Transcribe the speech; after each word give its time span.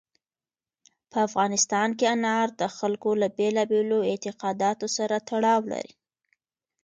په 1.11 1.17
افغانستان 1.27 1.89
کې 1.97 2.05
انار 2.15 2.47
د 2.61 2.63
خلکو 2.77 3.09
له 3.21 3.27
بېلابېلو 3.37 3.99
اعتقاداتو 4.09 4.85
سره 4.97 5.15
تړاو 5.29 5.61
لري. 5.71 5.93